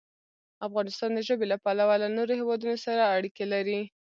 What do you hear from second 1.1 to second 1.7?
د ژبې له